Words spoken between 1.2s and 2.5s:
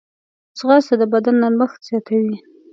نرمښت زیاتوي